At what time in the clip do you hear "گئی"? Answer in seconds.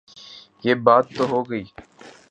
1.49-1.63